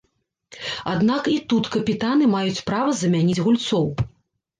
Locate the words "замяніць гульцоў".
3.03-3.85